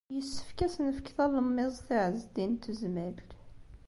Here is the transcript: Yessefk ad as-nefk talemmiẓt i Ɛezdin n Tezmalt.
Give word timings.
Yessefk 0.15 0.59
ad 0.59 0.63
as-nefk 0.71 1.07
talemmiẓt 1.15 1.87
i 1.95 1.97
Ɛezdin 2.05 2.51
n 2.57 2.61
Tezmalt. 2.63 3.31